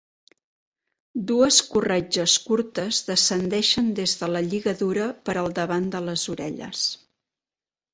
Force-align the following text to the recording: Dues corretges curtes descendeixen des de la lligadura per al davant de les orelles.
Dues 1.31 1.59
corretges 1.73 2.39
curtes 2.47 3.03
descendeixen 3.11 3.95
des 4.03 4.19
de 4.25 4.33
la 4.35 4.45
lligadura 4.51 5.09
per 5.31 5.41
al 5.47 5.55
davant 5.63 5.91
de 5.97 6.07
les 6.11 6.31
orelles. 6.39 6.93